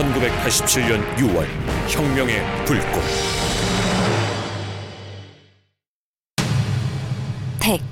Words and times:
1987년 0.00 1.16
6월 1.16 1.46
혁명의 1.88 2.42
불꽃 2.64 3.02
백 7.60 7.82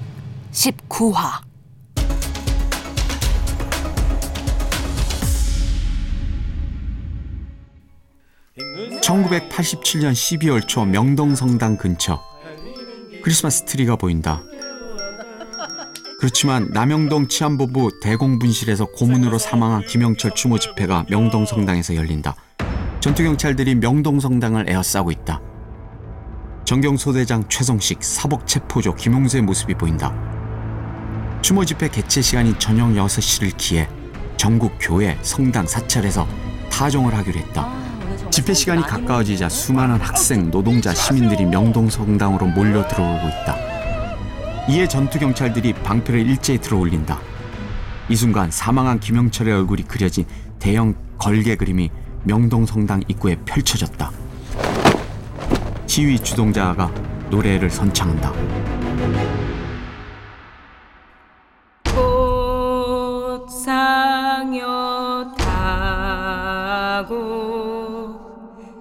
19화 0.50 1.42
1987년 9.02 10.12
12월 10.12 10.66
초 10.66 10.86
명동성당 10.86 11.76
근처 11.76 12.22
크리스마스 13.22 13.64
트리가 13.66 13.96
보인다. 13.96 14.42
그렇지만 16.18 16.68
남영동 16.72 17.28
치안본부 17.28 18.00
대공분실에서 18.02 18.86
고문으로 18.86 19.38
사망한 19.38 19.82
김영철 19.82 20.32
추모 20.34 20.58
집회가 20.58 21.06
명동 21.08 21.46
성당에서 21.46 21.94
열린다. 21.94 22.34
전투 22.98 23.22
경찰들이 23.22 23.76
명동 23.76 24.18
성당을 24.18 24.68
에워싸고 24.68 25.12
있다. 25.12 25.40
정경소대장 26.64 27.48
최성식, 27.48 28.02
사복 28.02 28.48
체포조 28.48 28.96
김용수의 28.96 29.44
모습이 29.44 29.74
보인다. 29.74 30.12
추모 31.40 31.64
집회 31.64 31.88
개최 31.88 32.20
시간이 32.20 32.58
저녁 32.58 32.88
6시를 32.88 33.56
기해 33.56 33.88
전국 34.36 34.72
교회, 34.80 35.16
성당, 35.22 35.68
사찰에서 35.68 36.26
타종을 36.68 37.14
하기로 37.14 37.38
했다. 37.38 37.72
집회 38.32 38.52
시간이 38.54 38.82
가까워지자 38.82 39.48
수많은 39.48 40.00
학생, 40.00 40.50
노동자, 40.50 40.92
시민들이 40.92 41.44
명동 41.44 41.88
성당으로 41.88 42.46
몰려 42.48 42.86
들어오고 42.88 43.28
있다. 43.28 43.77
이에 44.68 44.86
전투 44.86 45.18
경찰들이 45.18 45.72
방패를 45.72 46.20
일제히 46.20 46.58
들어올린다. 46.58 47.18
이 48.10 48.16
순간 48.16 48.50
사망한 48.50 49.00
김영철의 49.00 49.54
얼굴이 49.54 49.84
그려진 49.84 50.26
대형 50.58 50.94
걸개 51.16 51.56
그림이 51.56 51.90
명동 52.24 52.66
성당 52.66 53.00
입구에 53.08 53.36
펼쳐졌다. 53.46 54.10
시위 55.86 56.18
주동자가 56.18 56.92
노래를 57.30 57.70
선창한다. 57.70 58.32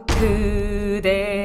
그대 0.08 1.37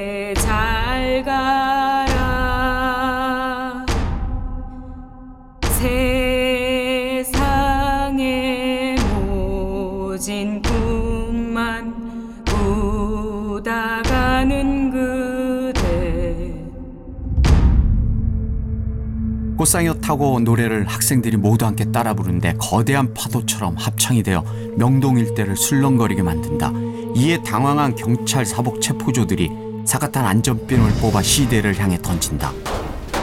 꽃상여 19.73 19.95
타고 19.95 20.39
노래를 20.39 20.87
학생들이 20.87 21.39
모두 21.39 21.65
함께 21.65 21.91
따라 21.91 22.13
부르는데 22.13 22.55
거대한 22.59 23.15
파도처럼 23.15 23.75
합창이 23.79 24.23
되어 24.23 24.45
명동 24.77 25.19
일대를 25.19 25.57
술렁거리게 25.57 26.23
만든다. 26.23 26.71
이에 27.17 27.43
당황한 27.43 27.95
경찰 27.95 28.45
사복 28.45 28.83
체포조들이 28.83 29.51
사가탄 29.87 30.27
안전핀을 30.27 31.01
뽑아 31.01 31.23
시대를 31.23 31.79
향해 31.79 31.97
던진다. 32.03 32.53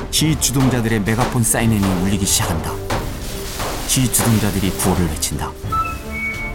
시위 0.09 0.39
주동자들의 0.39 1.01
메가폰 1.01 1.43
사이렌이 1.43 1.85
울리기 2.01 2.25
시작한다. 2.25 2.71
시위 3.85 4.11
주동자들이 4.11 4.71
구호를 4.71 5.05
외친다. 5.05 5.51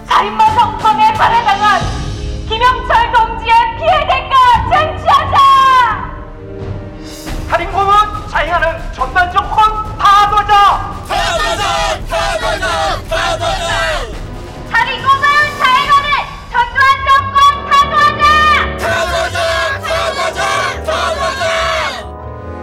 살인마 0.09 0.55
성범에 0.55 1.15
발해당한 1.15 1.81
김영철 2.49 3.13
동지의 3.13 3.55
피해 3.79 4.01
대가 4.09 4.35
쟁취하자! 4.73 5.39
살인범은 7.49 7.95
자행하는 8.29 8.93
전단 8.93 9.31
정권 10.55 11.99
타도자! 13.09 13.67
살인범은 14.71 15.25
자행하는 15.59 16.09
전두환 16.53 16.85
정권 17.09 17.37
타도하자! 17.71 18.25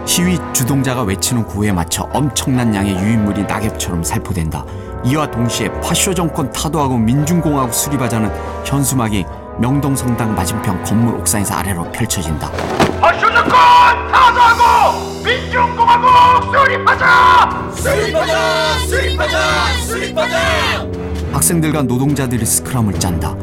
시위 0.06 0.38
주동자가 0.52 1.02
외치는 1.02 1.44
구호에 1.44 1.72
맞춰 1.72 2.08
엄청난 2.12 2.74
양의 2.74 2.94
유인물이 2.96 3.44
낙엽처럼 3.44 4.02
살포된다. 4.02 4.64
이와 5.04 5.30
동시에 5.30 5.68
파쇼 5.80 6.14
정권 6.14 6.50
타도하고 6.52 6.96
민중공화국 6.96 7.74
수립하자는 7.74 8.32
현수막이 8.64 9.24
명동성당 9.58 10.34
맞은편 10.34 10.82
건물 10.84 11.14
옥상에서 11.16 11.54
아래로 11.56 11.90
펼쳐진다. 11.92 12.50
파쇼 13.00 13.20
정권 13.32 13.54
타도하고 14.10 15.22
민중공화국 15.24 16.54
수립하자! 16.54 17.31
수립하자! 17.82 18.78
수립하자! 18.88 19.72
수립하자! 19.86 20.86
학생들과 21.32 21.82
노동자들이 21.82 22.46
스크럼을 22.46 22.98
짠다. 23.00 23.34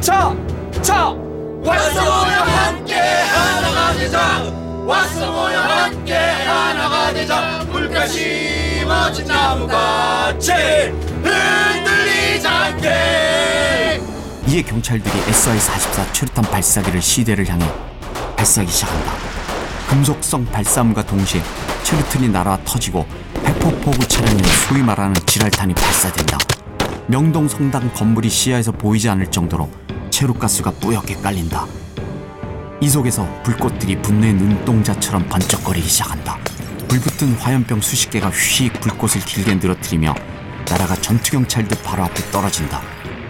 자! 0.00 0.34
자! 0.82 1.14
왔어 1.62 2.00
모여 2.02 2.38
함께 2.42 2.94
하나가 2.96 3.92
되자! 3.94 4.42
왔어 4.84 5.30
모여 5.30 5.60
함께 5.60 6.14
하나가 6.16 7.12
되자! 7.12 7.64
물가 7.70 8.04
심어진 8.08 9.26
나무같이 9.26 10.52
흔들리지 11.22 12.48
않게! 12.48 14.00
이에 14.48 14.62
경찰들이 14.62 15.20
SI-44 15.28 16.12
최루탄 16.12 16.44
발사기를 16.46 17.00
시대를 17.00 17.48
향해 17.48 17.64
발사하기 18.36 18.72
시작한다. 18.72 19.12
금속성 19.88 20.46
발사음과 20.46 21.06
동시에 21.06 21.40
최루탄이 21.84 22.28
날아 22.28 22.58
터지고 22.64 23.06
페퍼포구 23.64 24.06
차량인 24.06 24.44
소위 24.68 24.82
말하는 24.82 25.14
지랄탄이 25.24 25.72
발사된다. 25.72 26.36
명동 27.06 27.48
성당 27.48 27.90
건물이 27.94 28.28
시야에서 28.28 28.72
보이지 28.72 29.08
않을 29.08 29.30
정도로 29.30 29.70
체류가스가 30.10 30.70
뿌옇게 30.72 31.14
깔린다. 31.16 31.66
이 32.82 32.88
속에서 32.88 33.26
불꽃들이 33.42 34.02
분노의 34.02 34.34
눈동자처럼 34.34 35.26
번쩍거리기 35.28 35.88
시작한다. 35.88 36.38
불붙은 36.88 37.36
화염병 37.36 37.80
수십 37.80 38.10
개가 38.10 38.28
휙 38.28 38.70
불꽃을 38.80 39.24
길게 39.24 39.54
늘어뜨리며 39.54 40.14
나라가 40.68 40.94
전투경찰들 40.96 41.78
바로 41.82 42.04
앞에 42.04 42.30
떨어진다. 42.30 42.82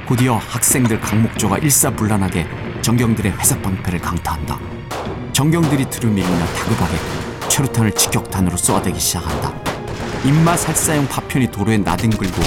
곧이어 0.08 0.36
학생들 0.36 1.00
강목조가 1.00 1.58
일사불란하게 1.58 2.46
정경들의 2.82 3.38
회색 3.38 3.62
방패를 3.62 4.00
강타한다. 4.00 4.58
정경들이 5.32 5.88
들이밀며 5.90 6.46
다급하게 6.46 6.98
최루탄을 7.48 7.92
직격탄으로 7.92 8.56
쏘아대기 8.56 8.98
시작한다. 8.98 9.63
입마 10.24 10.56
살사용 10.56 11.06
파편이 11.06 11.50
도로에 11.52 11.76
나뒹굴고 11.76 12.40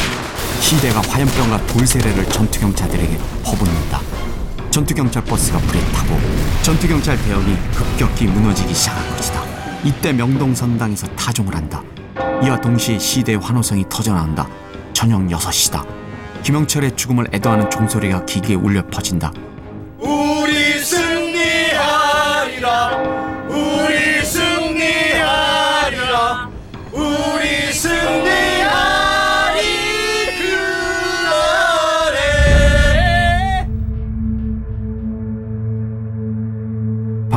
시대가 0.62 1.00
화염병과 1.02 1.68
돌세례를 1.68 2.26
전투경찰들에게 2.26 3.18
퍼붓는다. 3.44 4.02
전투경찰 4.72 5.24
버스가 5.26 5.60
불에 5.60 5.80
타고 5.92 6.20
전투경찰 6.64 7.22
대역이 7.22 7.56
급격히 7.76 8.26
무너지기 8.26 8.74
시작한 8.74 9.08
것이다. 9.16 9.44
이때 9.84 10.12
명동선당에서 10.12 11.08
타종을 11.16 11.56
한다. 11.56 11.84
이와 12.44 12.60
동시에 12.60 12.98
시대의 12.98 13.38
환호성이 13.38 13.86
터져나온다. 13.88 14.48
저녁 14.94 15.22
6시다. 15.28 15.86
김영철의 16.42 16.96
죽음을 16.96 17.28
애도하는 17.32 17.70
종소리가 17.70 18.26
기기에 18.26 18.56
울려 18.56 18.86
퍼진다. 18.88 19.32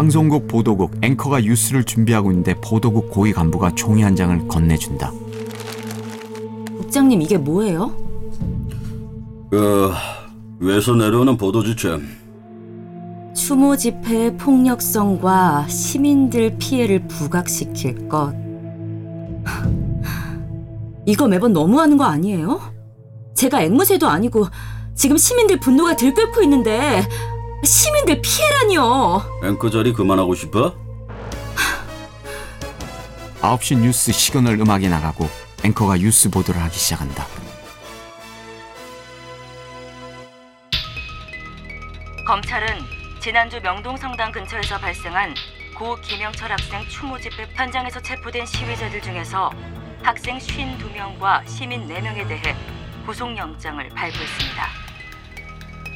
방송국 0.00 0.49
보도국 0.49 0.93
앵커가 1.02 1.41
뉴스를 1.43 1.85
준비하고 1.85 2.31
있는데 2.31 2.55
보도국 2.55 3.11
고위 3.11 3.35
간부가 3.35 3.75
종이 3.75 4.00
한 4.00 4.17
장을 4.17 4.49
건네준다. 4.49 5.12
국장님 6.79 7.20
이게 7.20 7.37
뭐예요? 7.37 7.94
그 9.50 9.93
위에서 10.58 10.94
내려오는 10.94 11.37
보도 11.37 11.62
주체 11.62 11.99
추모 13.35 13.76
집회의 13.76 14.35
폭력성과 14.38 15.69
시민들 15.69 16.56
피해를 16.58 17.06
부각시킬 17.06 18.08
것. 18.08 18.32
이거 21.05 21.29
매번 21.29 21.52
너무하는 21.52 21.99
거 21.99 22.05
아니에요? 22.05 22.58
제가 23.35 23.64
앵무새도 23.64 24.08
아니고 24.08 24.47
지금 24.94 25.19
시민들 25.19 25.61
분노가 25.61 25.94
들끓고 25.94 26.43
있는데 26.43 27.06
시민들 27.64 28.20
피해라니요. 28.22 29.40
앵커 29.44 29.70
자리 29.70 29.92
그만하고 29.92 30.34
싶어? 30.34 30.74
9시 33.40 33.78
뉴스 33.78 34.12
시그널 34.12 34.60
음악이 34.60 34.88
나가고 34.88 35.28
앵커가 35.64 35.96
뉴스 35.96 36.30
보도를 36.30 36.60
하기 36.62 36.76
시작한다. 36.76 37.26
검찰은 42.26 42.66
지난주 43.20 43.60
명동성당 43.60 44.32
근처에서 44.32 44.78
발생한 44.78 45.34
고 45.76 45.96
김영철 46.02 46.52
학생 46.52 46.86
추모 46.88 47.18
집회 47.18 47.46
현장에서 47.54 48.00
체포된 48.00 48.46
시위자들 48.46 49.00
중에서 49.02 49.50
학생 50.02 50.38
52명과 50.38 51.46
시민 51.48 51.88
4명에 51.88 52.28
대해 52.28 52.54
구속영장을 53.06 53.88
발부했습니다. 53.88 54.89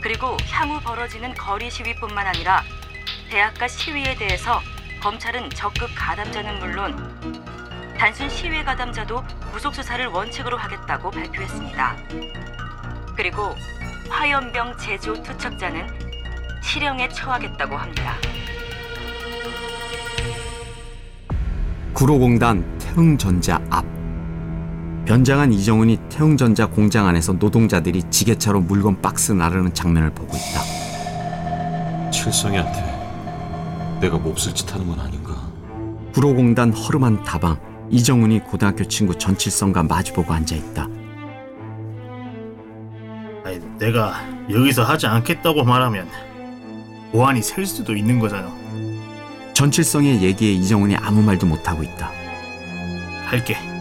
그리고 0.04 0.36
향후 0.50 0.78
벌어지는 0.80 1.32
거리 1.32 1.70
시위뿐만 1.70 2.26
아니라 2.26 2.62
대학가 3.30 3.66
시위에 3.66 4.14
대해서 4.16 4.60
검찰은 5.00 5.48
적극 5.48 5.88
가담자는 5.96 6.58
물론 6.58 6.94
단순 7.96 8.28
시위 8.28 8.62
가담자도 8.62 9.24
구속 9.50 9.74
수사를 9.74 10.04
원칙으로 10.04 10.58
하겠다고 10.58 11.10
발표했습니다. 11.10 11.96
그리고 13.16 13.54
화염병 14.10 14.76
제조 14.76 15.14
투척자는 15.22 15.88
실형에 16.62 17.08
처하겠다고 17.08 17.74
합니다. 17.74 18.16
구로공단 21.94 22.76
태흥전자 22.76 23.58
앞 23.70 24.03
변장한 25.04 25.52
이정훈이 25.52 25.98
태흥전자 26.08 26.66
공장 26.66 27.06
안에서 27.06 27.34
노동자들이 27.34 28.04
지게차로 28.10 28.62
물건 28.62 29.02
박스 29.02 29.32
나르는 29.32 29.74
장면을 29.74 30.10
보고 30.10 30.34
있다. 30.34 32.10
칠성이한테 32.10 33.98
내가 34.00 34.16
몹쓸 34.16 34.54
짓 34.54 34.72
하는 34.72 34.86
건 34.86 34.98
아닌가? 35.00 35.34
구로공단 36.14 36.72
허름한 36.72 37.22
다방 37.22 37.58
이정훈이 37.90 38.40
고등학교 38.40 38.84
친구 38.84 39.16
전칠성과 39.18 39.82
마주보고 39.82 40.32
앉아 40.32 40.56
있다. 40.56 40.88
아니, 43.44 43.60
내가 43.78 44.14
여기서 44.48 44.84
하지 44.84 45.06
않겠다고 45.06 45.64
말하면 45.64 46.08
보안이 47.12 47.42
셀 47.42 47.66
수도 47.66 47.94
있는 47.94 48.18
거잖아. 48.18 48.50
전칠성의 49.52 50.22
얘기에 50.22 50.52
이정훈이 50.52 50.96
아무 50.96 51.22
말도 51.22 51.46
못하고 51.46 51.82
있다. 51.82 52.10
할게. 53.26 53.73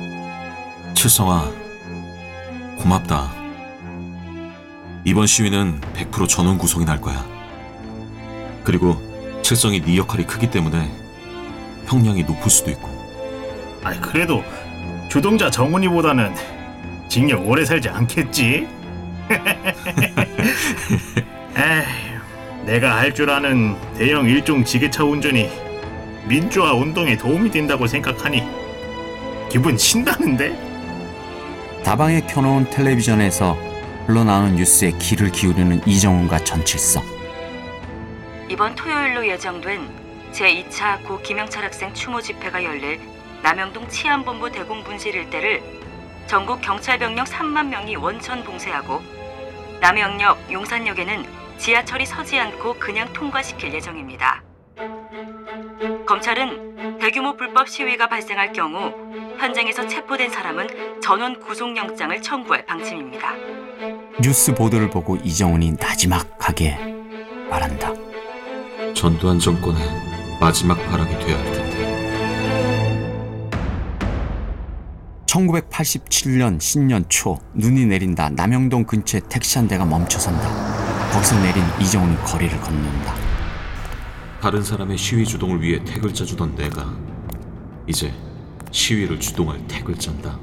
칠성아, 1.03 1.51
고맙다. 2.77 3.29
이번 5.03 5.27
시위는 5.27 5.81
100% 5.94 6.29
전원 6.29 6.57
구속이 6.57 6.85
날 6.85 7.01
거야. 7.01 7.25
그리고 8.63 8.95
칠성이 9.41 9.81
네 9.81 9.97
역할이 9.97 10.25
크기 10.25 10.50
때문에 10.50 10.89
형량이 11.88 12.23
높을 12.23 12.50
수도 12.50 12.71
있고. 12.71 12.88
아니 13.83 14.00
그래도 14.00 14.41
주동자 15.09 15.51
정훈이보다는 15.51 16.33
징역 17.09 17.45
오래 17.50 17.65
살지 17.65 17.89
않겠지? 17.89 18.65
에휴, 21.57 22.65
내가 22.65 22.95
할 22.95 23.13
줄 23.13 23.29
아는 23.29 23.75
대형 23.97 24.25
일종 24.25 24.63
지게차 24.63 25.03
운전이 25.03 25.50
민주화 26.29 26.73
운동에 26.73 27.17
도움이 27.17 27.51
된다고 27.51 27.88
생각하니 27.88 28.41
기분 29.51 29.77
신나는데? 29.77 30.71
다방에 31.83 32.21
켜놓은 32.21 32.69
텔레비전에서 32.69 33.57
흘러나오는 34.07 34.56
뉴스에 34.56 34.91
귀를 35.00 35.30
기울이는 35.30 35.85
이정훈과 35.85 36.39
전칠성. 36.39 37.03
이번 38.50 38.74
토요일로 38.75 39.27
예정된 39.27 39.81
제2차 40.31 41.06
고 41.06 41.19
김영철 41.21 41.63
학생 41.63 41.94
추모 41.94 42.21
집회가 42.21 42.63
열릴 42.63 43.01
남영동 43.41 43.89
치안본부 43.89 44.51
대공 44.51 44.81
분실 44.83 45.13
일대를 45.13 45.62
전국 46.27 46.62
경찰 46.62 46.97
병력 46.97 47.27
3만 47.27 47.68
명이 47.68 47.97
원천 47.97 48.44
봉쇄하고 48.45 49.01
남영역, 49.81 50.51
용산역에는 50.51 51.25
지하철이 51.57 52.06
서지 52.06 52.39
않고 52.39 52.75
그냥 52.79 53.12
통과시킬 53.12 53.74
예정입니다. 53.74 54.41
검찰은 56.05 56.97
대규모 57.00 57.35
불법 57.35 57.69
시위가 57.69 58.07
발생할 58.07 58.51
경우 58.53 58.94
현장에서 59.38 59.88
체포된 59.88 60.29
사람은 60.29 61.01
전원 61.01 61.39
구속영장을 61.39 62.21
청구할 62.21 62.65
방침입니다. 62.65 63.31
뉴스 64.21 64.53
보도를 64.53 64.89
보고 64.89 65.15
이정훈이 65.15 65.73
나지막하게 65.79 66.77
말한다. 67.50 67.94
전두환 68.94 69.39
정권의 69.39 69.81
마지막 70.39 70.75
발악이 70.89 71.19
돼야 71.19 71.38
할 71.38 71.51
텐데. 71.51 71.73
1987년 75.25 76.61
신년 76.61 77.05
초 77.09 77.39
눈이 77.53 77.85
내린다 77.85 78.29
남영동 78.29 78.83
근처에 78.83 79.21
택시 79.29 79.57
한 79.57 79.67
대가 79.67 79.83
멈춰선다. 79.85 81.11
거기서 81.11 81.39
내린 81.41 81.63
이정훈이 81.79 82.17
거리를 82.17 82.59
건넌다. 82.59 83.23
다른 84.44 84.62
사람의 84.62 84.98
시위 84.98 85.24
주동을 85.24 85.62
위해 85.62 85.81
택을 85.86 86.13
짜주던 86.13 86.56
내가 86.56 86.94
이제 87.88 88.13
시위를 88.72 89.18
주동할 89.18 89.66
택을 89.69 89.95
짠다. 89.95 90.38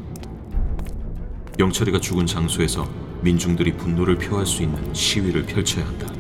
영철이가 1.58 2.00
죽은 2.00 2.24
장소에서 2.24 2.88
민중들이 3.20 3.76
분노를 3.76 4.16
표할 4.16 4.46
수 4.46 4.62
있는 4.62 4.94
시위를 4.94 5.44
펼쳐야 5.44 5.86
한다. 5.86 6.10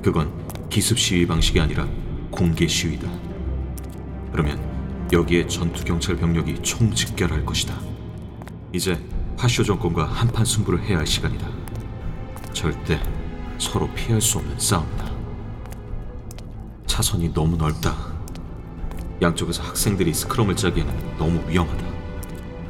그건 0.00 0.30
기습 0.68 1.00
시위 1.00 1.26
방식이 1.26 1.58
아니라 1.58 1.88
공개 2.30 2.68
시위다. 2.68 3.10
그러면 4.30 4.60
여기에 5.12 5.48
전투 5.48 5.84
경찰 5.84 6.14
병력이 6.14 6.62
총 6.62 6.94
집결할 6.94 7.44
것이다. 7.44 7.76
이제 8.72 8.96
파쇼 9.36 9.64
정권과 9.64 10.04
한판 10.04 10.44
승부를 10.44 10.84
해야 10.84 10.98
할 10.98 11.06
시간이다. 11.08 11.48
절대 12.52 13.02
서로 13.58 13.90
피할 13.96 14.20
수 14.20 14.38
없는 14.38 14.60
싸움이다. 14.60 15.09
차선이 17.00 17.32
너무 17.32 17.56
넓다. 17.56 17.96
양쪽에서 19.22 19.62
학생들이 19.62 20.12
스크럼을 20.12 20.54
짜기에는 20.54 21.16
너무 21.16 21.42
위험하다. 21.48 21.82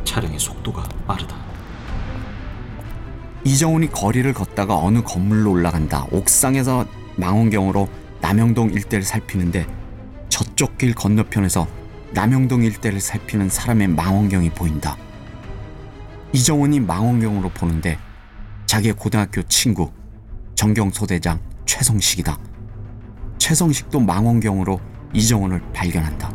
차량의 0.05 0.39
속도가 0.39 0.85
빠르다. 1.05 1.35
이정훈이 3.43 3.91
거리를 3.91 4.33
걷다가 4.33 4.77
어느 4.77 5.03
건물로 5.03 5.51
올라간다. 5.51 6.07
옥상에서 6.13 6.87
망원경으로 7.17 7.89
남영동 8.21 8.71
일대를 8.71 9.03
살피는데 9.03 9.67
저쪽 10.29 10.79
길 10.79 10.95
건너편에서 10.95 11.67
남영동 12.13 12.63
일대를 12.63 13.01
살피는 13.01 13.49
사람의 13.49 13.89
망원경이 13.89 14.51
보인다. 14.51 14.97
이정훈이 16.33 16.79
망원경으로 16.79 17.49
보는데 17.49 17.99
자기의 18.67 18.95
고등학교 18.95 19.43
친구 19.43 19.91
정경소대장 20.55 21.41
최성식이다. 21.67 22.50
최성식도 23.41 23.99
망원경으로 24.01 24.79
이정훈을 25.15 25.61
발견한다. 25.73 26.33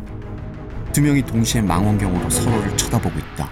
두 0.92 1.00
명이 1.00 1.22
동시에 1.22 1.62
망원경으로 1.62 2.28
서로를 2.28 2.76
쳐다보고 2.76 3.16
있다. 3.18 3.48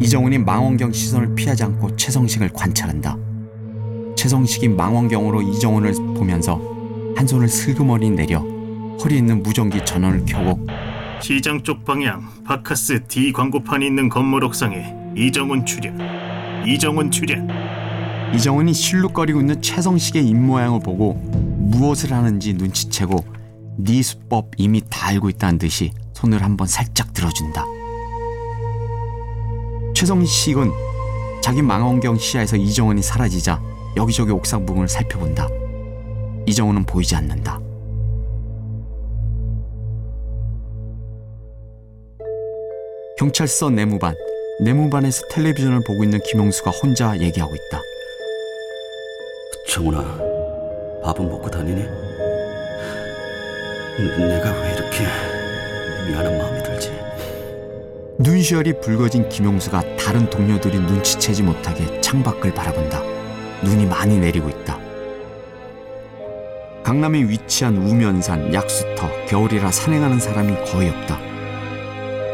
이정훈이 0.00 0.38
망원경 0.38 0.90
시선을 0.92 1.34
피하지 1.34 1.64
않고 1.64 1.94
최성식을 1.94 2.48
관찰한다. 2.54 3.16
최성식이 4.16 4.68
망원경으로 4.68 5.42
이정훈을 5.42 5.92
보면서 6.16 6.60
한 7.14 7.26
손을 7.26 7.46
슬그머니 7.46 8.10
내려 8.10 8.40
허리 9.04 9.18
있는 9.18 9.42
무전기 9.42 9.84
전원을 9.84 10.24
켜고 10.24 10.66
시장 11.20 11.62
쪽 11.62 11.84
방향 11.84 12.22
바카스 12.44 13.04
D 13.08 13.32
광고판이 13.32 13.86
있는 13.86 14.08
건물 14.08 14.42
옥상에 14.44 14.94
이정훈 15.14 15.66
출연. 15.66 15.98
이정훈 16.66 17.10
출연. 17.10 17.59
이정훈이 18.34 18.72
실룩거리고 18.72 19.40
있는 19.40 19.60
최성식의 19.60 20.26
입모양을 20.26 20.80
보고 20.80 21.14
무엇을 21.14 22.12
하는지 22.12 22.54
눈치채고 22.54 23.16
네 23.78 24.02
수법 24.02 24.52
이미 24.56 24.82
다 24.88 25.08
알고 25.08 25.28
있다는 25.30 25.58
듯이 25.58 25.90
손을 26.14 26.42
한번 26.42 26.66
살짝 26.66 27.12
들어준다. 27.12 27.64
최성식은 29.94 30.70
자기 31.42 31.62
망원경 31.62 32.18
시야에서 32.18 32.56
이정훈이 32.56 33.02
사라지자 33.02 33.60
여기저기 33.96 34.30
옥상 34.30 34.64
부분을 34.64 34.88
살펴본다. 34.88 35.48
이정훈은 36.46 36.84
보이지 36.84 37.16
않는다. 37.16 37.60
경찰서 43.18 43.70
내무반, 43.70 44.14
내무반에서 44.62 45.22
텔레비전을 45.30 45.82
보고 45.86 46.04
있는 46.04 46.20
김용수가 46.24 46.70
혼자 46.70 47.18
얘기하고 47.20 47.54
있다. 47.54 47.89
정훈아, 49.70 50.02
밥은 51.04 51.28
먹고 51.28 51.48
다니니? 51.48 51.80
내가 54.18 54.50
왜 54.60 54.72
이렇게 54.72 55.06
미안한 56.08 56.38
마음이 56.38 56.62
들지? 56.64 56.92
눈시울이 58.18 58.80
붉어진 58.80 59.28
김용수가 59.28 59.96
다른 59.96 60.28
동료들이 60.28 60.76
눈치채지 60.80 61.44
못하게 61.44 62.00
창밖을 62.00 62.52
바라본다. 62.52 63.00
눈이 63.62 63.86
많이 63.86 64.18
내리고 64.18 64.48
있다. 64.48 64.76
강남에 66.82 67.20
위치한 67.20 67.76
우면산, 67.76 68.52
약수터, 68.52 69.08
겨울이라 69.28 69.70
산행하는 69.70 70.18
사람이 70.18 70.64
거의 70.64 70.90
없다. 70.90 71.20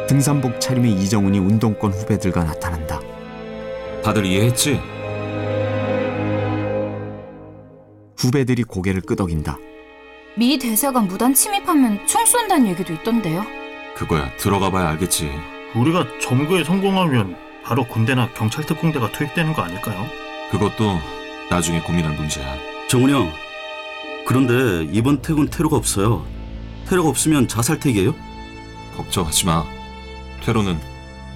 등산복 0.06 0.58
차림의 0.58 0.90
이정훈이 0.92 1.38
운동권 1.38 1.92
후배들과 1.92 2.44
나타난다. 2.44 2.98
다들 4.02 4.24
이해했지? 4.24 4.95
후배들이 8.26 8.64
고개를 8.64 9.02
끄덕인다. 9.02 9.56
미 10.36 10.58
대사관 10.58 11.06
무단 11.06 11.32
침입하면 11.32 12.06
총 12.06 12.26
쏜다는 12.26 12.66
얘기도 12.68 12.92
있던데요. 12.94 13.44
그거야 13.94 14.36
들어가 14.36 14.70
봐야 14.70 14.88
알겠지. 14.90 15.30
우리가 15.74 16.06
점거에 16.20 16.64
성공하면 16.64 17.36
바로 17.64 17.86
군대나 17.86 18.28
경찰 18.34 18.66
특공대가 18.66 19.10
투입되는 19.12 19.52
거 19.54 19.62
아닐까요? 19.62 20.06
그것도 20.50 20.98
나중에 21.50 21.80
고민할 21.80 22.16
문제야. 22.16 22.56
정훈이 22.88 23.12
형. 23.12 23.32
그런데 24.26 24.88
이번 24.92 25.22
택은 25.22 25.48
테러가 25.48 25.76
없어요. 25.76 26.26
테러가 26.88 27.08
없으면 27.08 27.48
자살택이에요? 27.48 28.14
걱정하지 28.96 29.46
마. 29.46 29.64
퇴로는 30.44 30.78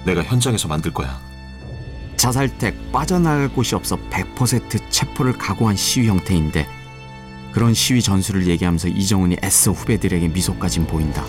내가 0.05 0.23
현장에서 0.23 0.67
만들 0.67 0.93
거야. 0.93 1.19
자살택 2.17 2.91
빠져나갈 2.91 3.49
곳이 3.49 3.75
없어 3.75 3.97
100% 4.09 4.79
체포를 4.89 5.33
각오한 5.33 5.75
시위 5.75 6.07
형태인데 6.07 6.80
그런 7.51 7.73
시위 7.73 8.01
전술을 8.01 8.47
얘기하면서 8.47 8.87
이정훈이 8.89 9.37
애써 9.43 9.71
후배들에게 9.71 10.27
미소까진 10.29 10.87
보인다. 10.87 11.23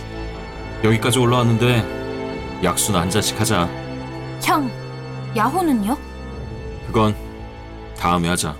여기까지 0.84 1.18
올라왔는데 1.18 2.60
약수나 2.62 3.00
한 3.00 3.10
잔씩 3.10 3.38
하자. 3.40 3.68
형, 4.42 4.70
야호는요? 5.36 5.96
그건 6.86 7.14
다음에 7.98 8.28
하자. 8.28 8.56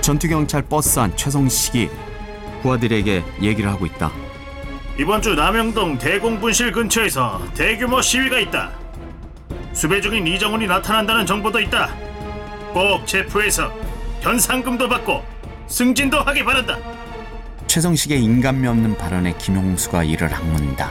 전투경찰 0.00 0.62
버스 0.62 0.98
안 0.98 1.14
최성식이 1.16 1.90
부하들에게 2.62 3.22
얘기를 3.42 3.70
하고 3.70 3.86
있다. 3.86 4.10
이번 4.98 5.22
주 5.22 5.34
남영동 5.34 5.98
대공분실 5.98 6.72
근처에서 6.72 7.40
대규모 7.54 8.02
시위가 8.02 8.38
있다. 8.40 8.70
수배 9.72 10.00
중인 10.00 10.26
이정훈이 10.26 10.66
나타난다는 10.66 11.24
정보도 11.26 11.60
있다. 11.60 11.94
꼭 12.72 13.06
체포해서 13.06 13.72
현상금도 14.20 14.88
받고 14.88 15.22
승진도 15.70 16.20
하기 16.20 16.44
바란다. 16.44 16.76
최성식의 17.68 18.22
인간미 18.22 18.66
없는 18.66 18.98
발언에 18.98 19.32
김용수가 19.38 20.02
이를 20.04 20.34
악문다. 20.34 20.90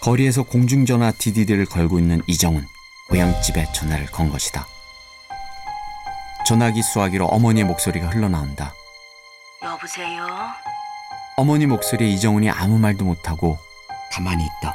거리에서 0.00 0.42
공중전화 0.42 1.12
DDD를 1.12 1.64
걸고 1.66 2.00
있는 2.00 2.20
이정훈 2.26 2.66
고향집에 3.08 3.66
전화를 3.72 4.06
건 4.06 4.30
것이다. 4.30 4.66
전화기 6.44 6.82
수화기로 6.82 7.26
어머니의 7.26 7.64
목소리가 7.66 8.08
흘러나온다. 8.08 8.74
여보세요? 9.62 10.26
어머니 11.36 11.66
목소리에 11.66 12.08
이정훈이 12.08 12.50
아무 12.50 12.78
말도 12.78 13.04
못하고 13.04 13.58
가만히 14.12 14.44
있다. 14.44 14.74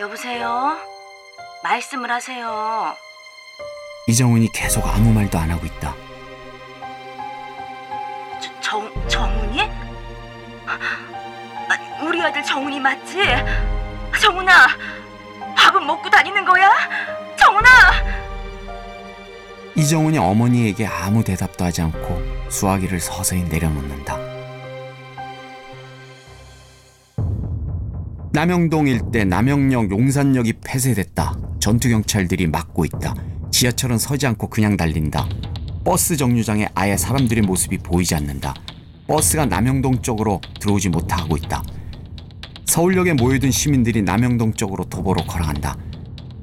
여보세요? 0.00 0.78
말씀을 1.62 2.10
하세요. 2.10 2.96
이정훈이 4.08 4.48
계속 4.54 4.86
아무 4.86 5.12
말도 5.12 5.38
안 5.38 5.50
하고 5.50 5.66
있다. 5.66 5.94
저, 8.74 8.80
정, 8.80 9.08
정훈이? 9.08 9.60
아, 10.66 10.78
우리 12.04 12.20
아들 12.20 12.42
정훈이 12.42 12.80
맞지? 12.80 13.18
정훈아, 14.20 14.66
밥은 15.56 15.86
먹고 15.86 16.10
다니는 16.10 16.44
거야? 16.44 16.68
정훈아! 17.38 17.68
이정훈이 19.76 20.18
어머니에게 20.18 20.86
아무 20.86 21.22
대답도 21.22 21.64
하지 21.64 21.82
않고 21.82 22.20
수화기를 22.48 22.98
서서히 22.98 23.44
내려놓는다. 23.44 24.18
남영동 28.32 28.88
일대 28.88 29.22
남영역 29.24 29.92
용산역이 29.92 30.54
폐쇄됐다. 30.64 31.36
전투경찰들이 31.60 32.48
막고 32.48 32.84
있다. 32.86 33.14
지하철은 33.52 33.98
서지 33.98 34.26
않고 34.26 34.48
그냥 34.48 34.76
달린다. 34.76 35.28
버스 35.84 36.16
정류장에 36.16 36.68
아예 36.74 36.96
사람들의 36.96 37.42
모습이 37.44 37.78
보이지 37.78 38.14
않는다. 38.14 38.54
버스가 39.06 39.46
남영동 39.46 40.00
쪽으로 40.00 40.40
들어오지 40.60 40.88
못하고 40.88 41.36
있다. 41.36 41.62
서울역에 42.66 43.12
모여든 43.12 43.50
시민들이 43.50 44.02
남영동 44.02 44.54
쪽으로 44.54 44.84
도보로 44.84 45.24
걸어간다. 45.26 45.76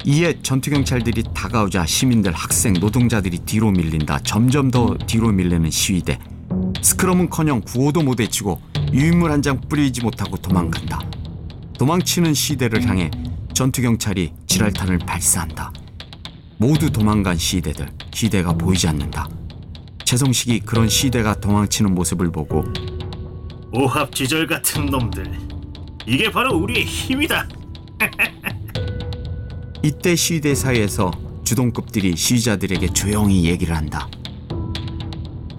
이에 0.05 0.39
전투경찰들이 0.41 1.24
다가오자 1.33 1.86
시민들, 1.86 2.31
학생, 2.33 2.74
노동자들이 2.74 3.39
뒤로 3.39 3.71
밀린다. 3.71 4.19
점점 4.19 4.69
더 4.71 4.95
뒤로 5.07 5.29
밀리는 5.31 5.69
시위대. 5.69 6.17
스크럼은커녕 6.81 7.62
구호도 7.62 8.01
못 8.03 8.19
외치고 8.19 8.62
유인물 8.93 9.31
한 9.31 9.41
장 9.41 9.60
뿌리지 9.60 10.01
못하고 10.01 10.38
도망간다. 10.38 11.00
도망치는 11.77 12.33
시대를 12.33 12.88
향해 12.88 13.10
전투경찰이 13.53 14.33
지랄탄을 14.48 15.00
발사한다. 15.00 15.71
모두 16.61 16.91
도망간 16.91 17.35
시대들, 17.37 17.87
시대가 18.13 18.53
보이지 18.53 18.87
않는다. 18.87 19.27
최성식이 20.05 20.59
그런 20.59 20.87
시대가 20.87 21.33
도망치는 21.33 21.95
모습을 21.95 22.31
보고 22.31 22.63
오합지졸 23.73 24.45
같은 24.45 24.85
놈들. 24.85 25.39
이게 26.05 26.29
바로 26.29 26.55
우리의 26.55 26.85
힘이다. 26.85 27.49
이때 29.81 30.15
시위대 30.15 30.53
사이에서 30.53 31.09
주동급들이 31.43 32.15
시위자들에게 32.15 32.89
조용히 32.89 33.45
얘기를 33.45 33.75
한다. 33.75 34.07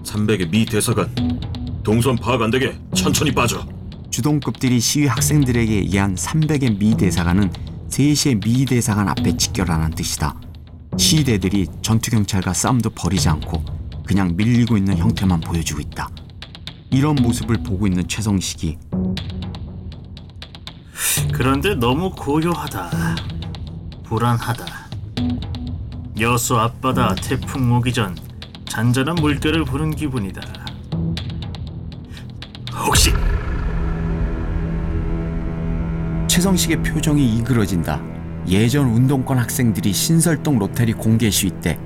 300의 0.05 0.49
미 0.51 0.65
대사관 0.65 1.13
동선 1.83 2.15
파악 2.15 2.43
안 2.43 2.49
되게 2.49 2.77
천천히 2.95 3.33
빠져. 3.33 3.67
주동급들이 4.09 4.79
시위 4.79 5.07
학생들에게 5.07 5.69
얘기한 5.69 6.15
300의 6.15 6.77
미 6.77 6.95
대사관은 6.95 7.51
3시의 7.89 8.41
미 8.41 8.63
대사관 8.63 9.09
앞에 9.09 9.35
직결하는 9.35 9.91
뜻이다. 9.91 10.52
시위대들이 10.97 11.67
전투경찰과 11.81 12.53
싸움도 12.53 12.91
벌이지 12.91 13.29
않고 13.29 13.63
그냥 14.05 14.35
밀리고 14.35 14.77
있는 14.77 14.97
형태만 14.97 15.41
보여주고 15.41 15.81
있다. 15.81 16.09
이런 16.91 17.15
모습을 17.15 17.57
보고 17.63 17.87
있는 17.87 18.07
최성식이 18.07 18.77
그런데 21.31 21.75
너무 21.75 22.11
고요하다. 22.11 23.15
불안하다. 24.03 24.65
여수 26.19 26.57
앞바다 26.57 27.15
태풍 27.15 27.73
오기 27.73 27.91
전 27.91 28.15
잔잔한 28.69 29.15
물결을 29.15 29.65
부는 29.65 29.95
기분이다. 29.95 30.41
혹시 32.85 33.11
최성식의 36.27 36.83
표정이 36.83 37.37
이그러진다. 37.37 38.12
예전 38.47 38.87
운동권 38.87 39.37
학생들이 39.39 39.93
신설동 39.93 40.59
로테리 40.59 40.93
공개 40.93 41.29
시위 41.29 41.51
때 41.61 41.77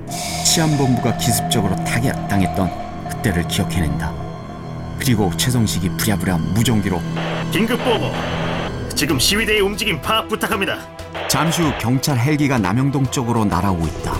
치안본부가 0.44 1.16
기습적으로 1.16 1.76
타격당했던 1.84 3.08
그때를 3.10 3.46
기억해낸다. 3.46 4.12
그리고 4.98 5.30
최성식이 5.36 5.90
부랴부랴 5.96 6.38
무전기로 6.38 7.00
긴급 7.52 7.78
보고. 7.84 8.12
지금 8.94 9.18
시위대의 9.18 9.60
움직임 9.60 10.00
파악 10.02 10.28
부탁합니다. 10.28 10.78
잠시 11.28 11.62
후 11.62 11.72
경찰 11.78 12.18
헬기가 12.18 12.58
남영동 12.58 13.06
쪽으로 13.06 13.44
날아오고 13.44 13.86
있다. 13.86 14.14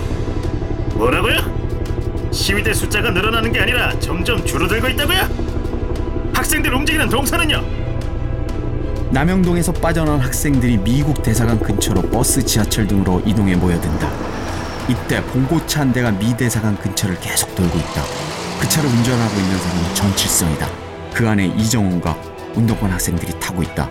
뭐라고요? 0.95 2.29
시위대 2.31 2.73
숫자가 2.73 3.11
늘어나는 3.11 3.51
게 3.51 3.59
아니라 3.59 3.97
점점 3.99 4.45
줄어들고 4.45 4.87
있다고요? 4.89 6.29
학생들 6.33 6.73
움직이는 6.73 7.09
동선은요? 7.09 7.78
남영동에서 9.11 9.73
빠져나온 9.73 10.19
학생들이 10.19 10.77
미국 10.77 11.23
대사관 11.23 11.59
근처로 11.59 12.01
버스, 12.03 12.45
지하철 12.45 12.85
등으로 12.85 13.21
이동해 13.25 13.55
모여든다. 13.55 14.07
이때 14.87 15.23
봉고차 15.23 15.81
한 15.81 15.91
대가 15.91 16.11
미 16.11 16.37
대사관 16.37 16.77
근처를 16.77 17.19
계속 17.19 17.53
돌고 17.55 17.75
있다. 17.75 18.03
그 18.59 18.69
차를 18.69 18.87
운전하고 18.87 19.39
있는 19.39 19.57
사람은 19.57 19.95
전칠성이다. 19.95 20.67
그 21.13 21.27
안에 21.27 21.47
이정훈과 21.47 22.15
운동권 22.53 22.91
학생들이 22.91 23.39
타고 23.39 23.63
있다. 23.63 23.89